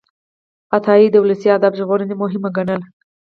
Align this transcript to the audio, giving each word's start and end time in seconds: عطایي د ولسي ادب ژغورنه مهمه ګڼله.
عطایي 0.75 1.07
د 1.11 1.15
ولسي 1.23 1.47
ادب 1.57 1.73
ژغورنه 1.79 2.13
مهمه 2.21 2.49
ګڼله. 2.57 2.87